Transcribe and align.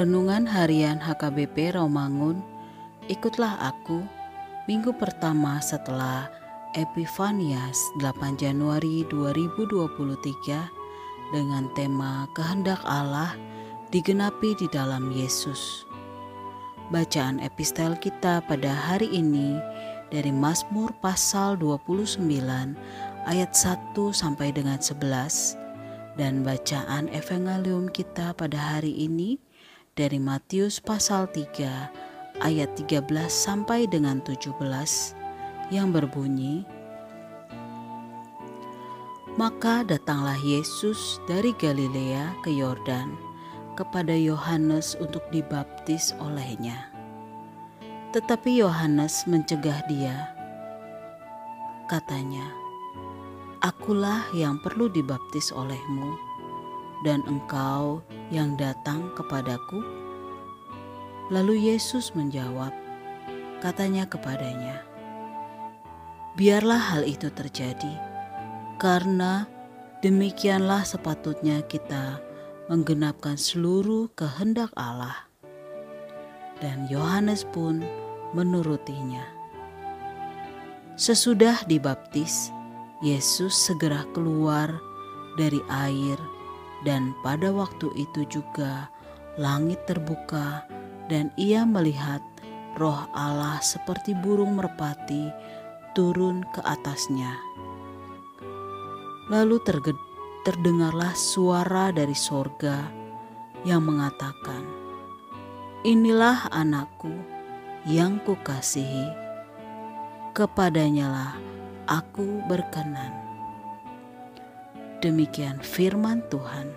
Renungan 0.00 0.48
Harian 0.48 0.96
HKBP 0.96 1.76
Romangun, 1.76 2.40
ikutlah 3.12 3.60
aku, 3.60 4.00
minggu 4.64 4.96
pertama 4.96 5.60
setelah 5.60 6.24
Epifanias 6.72 7.76
8 8.00 8.40
Januari 8.40 9.04
2023 9.12 11.36
dengan 11.36 11.68
tema 11.76 12.24
Kehendak 12.32 12.80
Allah 12.88 13.36
digenapi 13.92 14.56
di 14.56 14.72
dalam 14.72 15.12
Yesus. 15.12 15.84
Bacaan 16.88 17.36
epistel 17.44 17.92
kita 18.00 18.40
pada 18.48 18.72
hari 18.72 19.12
ini 19.12 19.60
dari 20.08 20.32
Mazmur 20.32 20.96
pasal 21.04 21.60
29 21.60 22.24
ayat 23.28 23.52
1 23.52 23.92
sampai 24.16 24.48
dengan 24.48 24.80
11 24.80 26.16
dan 26.16 26.40
bacaan 26.40 27.12
evangelium 27.12 27.92
kita 27.92 28.32
pada 28.32 28.56
hari 28.56 28.96
ini 28.96 29.49
dari 29.98 30.22
Matius 30.22 30.78
pasal 30.78 31.26
3 31.34 32.42
ayat 32.46 32.70
13 32.78 33.02
sampai 33.26 33.90
dengan 33.90 34.22
17 34.22 34.54
yang 35.74 35.90
berbunyi 35.90 36.62
Maka 39.34 39.86
datanglah 39.86 40.36
Yesus 40.42 41.18
dari 41.24 41.50
Galilea 41.56 42.34
ke 42.44 42.50
Yordan 42.52 43.14
kepada 43.78 44.12
Yohanes 44.12 44.98
untuk 45.00 45.24
dibaptis 45.32 46.12
olehnya. 46.20 46.90
Tetapi 48.10 48.58
Yohanes 48.58 49.24
mencegah 49.30 49.80
dia. 49.86 50.34
Katanya, 51.86 52.44
Akulah 53.64 54.26
yang 54.34 54.58
perlu 54.60 54.90
dibaptis 54.90 55.54
olehmu, 55.54 56.29
dan 57.06 57.24
engkau 57.24 58.04
yang 58.28 58.56
datang 58.60 59.08
kepadaku? 59.16 59.80
Lalu 61.30 61.70
Yesus 61.72 62.12
menjawab, 62.12 62.74
katanya 63.62 64.04
kepadanya, 64.08 64.82
Biarlah 66.34 66.80
hal 66.94 67.02
itu 67.04 67.28
terjadi, 67.30 67.94
karena 68.80 69.44
demikianlah 70.00 70.86
sepatutnya 70.86 71.62
kita 71.66 72.18
menggenapkan 72.70 73.34
seluruh 73.34 74.08
kehendak 74.14 74.70
Allah. 74.78 75.26
Dan 76.62 76.86
Yohanes 76.86 77.42
pun 77.50 77.82
menurutinya. 78.30 79.26
Sesudah 80.94 81.64
dibaptis, 81.66 82.52
Yesus 83.00 83.56
segera 83.56 84.04
keluar 84.12 84.68
dari 85.40 85.58
air 85.72 86.20
dan 86.86 87.12
pada 87.20 87.52
waktu 87.52 87.92
itu 87.96 88.24
juga 88.28 88.88
langit 89.36 89.84
terbuka 89.84 90.64
dan 91.10 91.28
ia 91.36 91.64
melihat 91.64 92.22
roh 92.78 93.08
Allah 93.12 93.58
seperti 93.60 94.14
burung 94.14 94.56
merpati 94.56 95.28
turun 95.92 96.46
ke 96.54 96.60
atasnya. 96.62 97.34
Lalu 99.30 99.62
terdengarlah 100.42 101.14
suara 101.14 101.94
dari 101.94 102.14
sorga 102.14 102.82
yang 103.62 103.86
mengatakan, 103.86 104.64
Inilah 105.80 106.52
anakku 106.52 107.12
yang 107.88 108.20
kukasihi, 108.20 109.08
kepadanyalah 110.36 111.40
aku 111.88 112.44
berkenan. 112.44 113.19
Demikian 115.00 115.56
firman 115.64 116.20
Tuhan. 116.28 116.68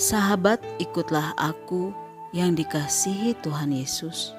Sahabat, 0.00 0.64
ikutlah 0.80 1.36
aku 1.36 1.92
yang 2.32 2.56
dikasihi 2.56 3.36
Tuhan 3.44 3.76
Yesus. 3.76 4.32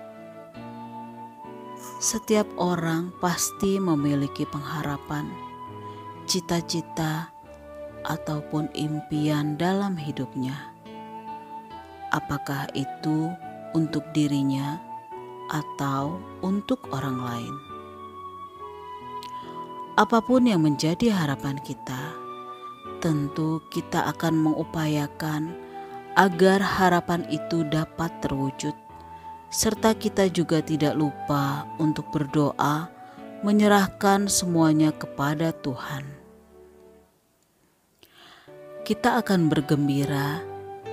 Setiap 2.02 2.50
orang 2.58 3.14
pasti 3.22 3.78
memiliki 3.78 4.50
pengharapan, 4.50 5.30
cita-cita, 6.26 7.30
ataupun 8.02 8.66
impian 8.74 9.62
dalam 9.62 9.94
hidupnya. 9.94 10.58
Apakah 12.10 12.66
itu 12.74 13.30
untuk 13.78 14.02
dirinya 14.18 14.82
atau 15.54 16.18
untuk 16.42 16.90
orang 16.90 17.22
lain? 17.22 17.71
Apa 20.00 20.24
pun 20.24 20.48
yang 20.48 20.64
menjadi 20.64 21.12
harapan 21.12 21.60
kita, 21.60 22.16
tentu 23.04 23.60
kita 23.76 24.08
akan 24.16 24.40
mengupayakan 24.40 25.52
agar 26.16 26.64
harapan 26.64 27.28
itu 27.28 27.68
dapat 27.68 28.08
terwujud, 28.24 28.72
serta 29.52 29.92
kita 29.92 30.32
juga 30.32 30.64
tidak 30.64 30.96
lupa 30.96 31.68
untuk 31.76 32.08
berdoa, 32.08 32.88
menyerahkan 33.44 34.32
semuanya 34.32 34.96
kepada 34.96 35.52
Tuhan. 35.60 36.08
Kita 38.88 39.20
akan 39.20 39.52
bergembira 39.52 40.40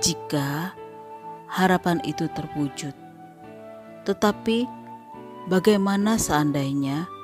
jika 0.03 0.75
harapan 1.47 2.03
itu 2.03 2.27
terwujud, 2.35 2.91
tetapi 4.03 4.67
bagaimana 5.47 6.19
seandainya? 6.19 7.18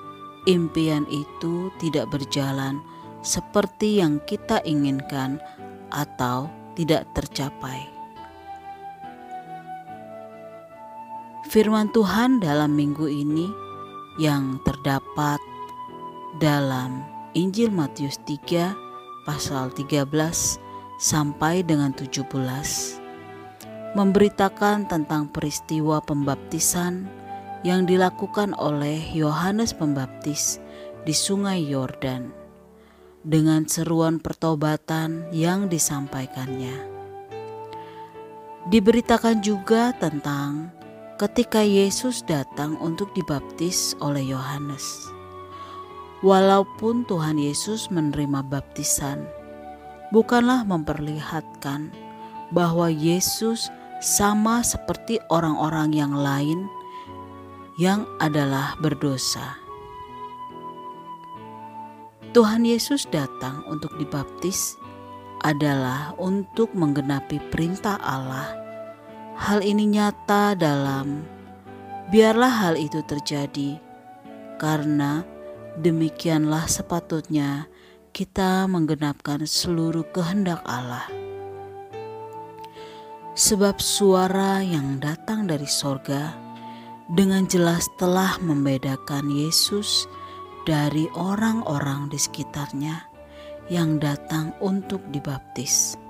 Impian 0.46 1.06
itu 1.10 1.74
tidak 1.82 2.10
berjalan 2.14 2.82
seperti 3.26 4.02
yang 4.02 4.22
kita 4.30 4.62
inginkan 4.66 5.42
atau 5.90 6.50
tidak 6.78 7.10
tercapai. 7.18 7.90
Firman 11.50 11.90
Tuhan 11.94 12.42
dalam 12.42 12.74
minggu 12.74 13.06
ini 13.10 13.48
yang 14.22 14.60
terdapat 14.66 15.40
dalam 16.42 17.06
Injil 17.32 17.72
Matius 17.72 18.20
3 18.28 18.76
pasal 19.24 19.72
13 19.72 20.08
sampai 21.00 21.64
dengan 21.64 21.92
17 21.96 22.28
memberitakan 23.96 24.92
tentang 24.92 25.32
peristiwa 25.32 26.04
pembaptisan 26.04 27.08
yang 27.66 27.90
dilakukan 27.90 28.54
oleh 28.54 29.02
Yohanes 29.18 29.74
Pembaptis 29.74 30.62
di 31.02 31.18
Sungai 31.18 31.66
Yordan 31.66 32.30
dengan 33.26 33.66
seruan 33.66 34.22
pertobatan 34.22 35.26
yang 35.34 35.66
disampaikannya. 35.66 36.94
Diberitakan 38.70 39.42
juga 39.42 39.98
tentang 39.98 40.70
ketika 41.18 41.66
Yesus 41.66 42.22
datang 42.30 42.78
untuk 42.78 43.10
dibaptis 43.18 43.98
oleh 43.98 44.22
Yohanes. 44.22 45.10
Walaupun 46.22 47.06
Tuhan 47.10 47.42
Yesus 47.42 47.90
menerima 47.90 48.46
baptisan, 48.46 49.26
bukanlah 50.14 50.62
memperlihatkan 50.66 51.90
bahwa 52.54 52.94
Yesus 52.94 53.74
sama 54.06 54.62
seperti 54.62 55.18
orang-orang 55.34 55.94
yang 55.98 56.14
lain 56.14 56.70
yang 57.76 58.08
adalah 58.24 58.80
berdosa. 58.80 59.60
Tuhan 62.32 62.68
Yesus 62.68 63.08
datang 63.08 63.64
untuk 63.72 63.96
dibaptis 63.96 64.76
adalah 65.44 66.12
untuk 66.20 66.72
menggenapi 66.76 67.40
perintah 67.52 67.96
Allah. 68.04 68.52
Hal 69.36 69.64
ini 69.64 69.88
nyata 69.88 70.56
dalam 70.56 71.24
biarlah 72.12 72.52
hal 72.68 72.76
itu 72.80 73.04
terjadi 73.04 73.80
karena 74.60 75.24
demikianlah 75.80 76.68
sepatutnya 76.68 77.68
kita 78.16 78.64
menggenapkan 78.72 79.44
seluruh 79.44 80.08
kehendak 80.16 80.64
Allah. 80.64 81.08
Sebab 83.36 83.84
suara 83.84 84.64
yang 84.64 85.04
datang 85.04 85.44
dari 85.44 85.68
sorga 85.68 86.32
dengan 87.06 87.46
jelas 87.46 87.86
telah 88.02 88.42
membedakan 88.42 89.30
Yesus 89.30 90.10
dari 90.66 91.06
orang-orang 91.14 92.10
di 92.10 92.18
sekitarnya 92.18 93.06
yang 93.70 94.02
datang 94.02 94.54
untuk 94.58 95.02
dibaptis. 95.14 96.02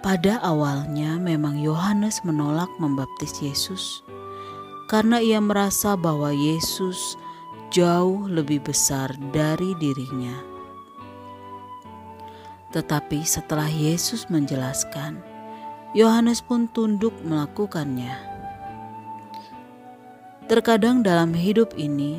Pada 0.00 0.40
awalnya 0.40 1.20
memang 1.20 1.60
Yohanes 1.60 2.24
menolak 2.24 2.68
membaptis 2.80 3.36
Yesus 3.40 4.00
karena 4.88 5.20
ia 5.20 5.40
merasa 5.40 5.92
bahwa 5.92 6.32
Yesus 6.32 7.16
jauh 7.68 8.24
lebih 8.28 8.64
besar 8.64 9.12
dari 9.32 9.76
dirinya. 9.76 10.36
Tetapi 12.72 13.26
setelah 13.26 13.68
Yesus 13.68 14.30
menjelaskan, 14.32 15.20
Yohanes 15.92 16.38
pun 16.40 16.70
tunduk 16.70 17.12
melakukannya. 17.26 18.29
Terkadang 20.50 21.06
dalam 21.06 21.30
hidup 21.30 21.78
ini 21.78 22.18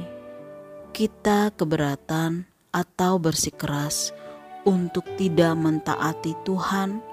kita 0.95 1.51
keberatan 1.51 2.47
atau 2.71 3.19
bersikeras 3.19 4.15
untuk 4.63 5.03
tidak 5.19 5.51
mentaati 5.59 6.39
Tuhan 6.47 7.03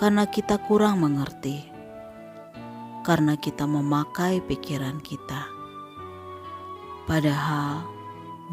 karena 0.00 0.24
kita 0.24 0.56
kurang 0.64 1.04
mengerti, 1.04 1.68
karena 3.04 3.36
kita 3.36 3.68
memakai 3.68 4.40
pikiran 4.40 5.04
kita. 5.04 5.44
Padahal 7.04 7.84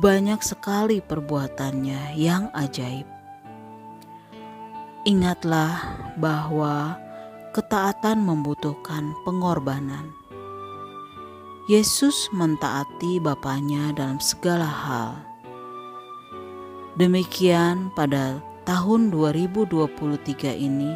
banyak 0.03 0.43
sekali 0.43 0.99
perbuatannya 0.99 2.19
yang 2.19 2.51
ajaib. 2.51 3.07
Ingatlah 5.07 5.79
bahwa 6.19 6.99
ketaatan 7.55 8.19
membutuhkan 8.19 9.15
pengorbanan. 9.23 10.20
Yesus 11.69 12.25
mentaati 12.33 13.21
Bapaknya 13.21 13.93
dalam 13.93 14.17
segala 14.17 14.65
hal. 14.65 15.13
Demikian 16.97 17.93
pada 17.93 18.41
tahun 18.65 19.13
2023 19.13 20.57
ini 20.57 20.89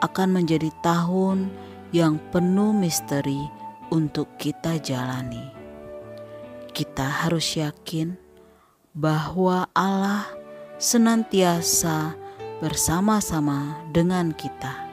akan 0.00 0.28
menjadi 0.40 0.72
tahun 0.80 1.52
yang 1.92 2.16
penuh 2.32 2.72
misteri 2.72 3.44
untuk 3.92 4.40
kita 4.40 4.80
jalani. 4.80 5.52
Kita 6.72 7.28
harus 7.28 7.60
yakin 7.60 8.16
bahwa 8.96 9.68
Allah 9.76 10.32
senantiasa 10.80 12.16
bersama-sama 12.64 13.84
dengan 13.92 14.32
kita. 14.32 14.88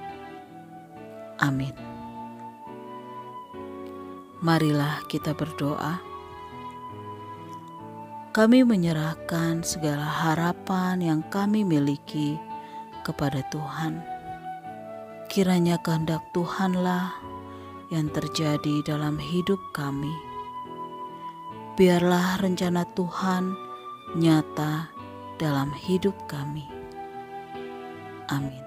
Amin. 1.39 1.84
Marilah 4.43 5.05
kita 5.07 5.31
berdoa. 5.31 6.01
Kami 8.35 8.67
menyerahkan 8.67 9.63
segala 9.63 10.03
harapan 10.03 10.99
yang 10.99 11.21
kami 11.31 11.63
miliki 11.63 12.35
kepada 13.07 13.39
Tuhan. 13.47 14.03
Kiranya 15.31 15.79
kehendak 15.79 16.19
Tuhanlah 16.35 17.15
yang 17.95 18.11
terjadi 18.11 18.83
dalam 18.83 19.15
hidup 19.15 19.61
kami. 19.71 20.11
Biarlah 21.79 22.43
rencana 22.43 22.83
Tuhan 22.91 23.55
nyata 24.19 24.91
dalam 25.39 25.71
hidup 25.71 26.15
kami. 26.27 26.67
Amin. 28.27 28.65